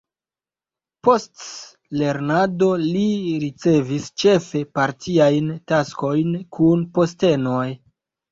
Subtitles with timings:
[1.07, 1.41] Post
[2.01, 3.03] lernado li
[3.43, 7.69] ricevis ĉefe partiajn taskojn kun postenoj.